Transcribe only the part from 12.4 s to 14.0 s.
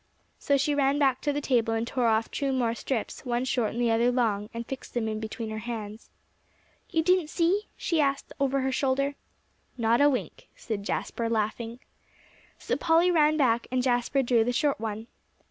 So Polly ran back, and